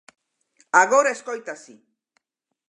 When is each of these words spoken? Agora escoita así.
Agora 0.83 1.13
escoita 1.15 1.51
así. 1.57 1.75